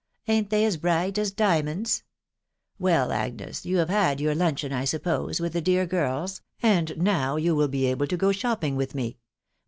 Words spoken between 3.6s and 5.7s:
you have had your luncheon, I suppose, with the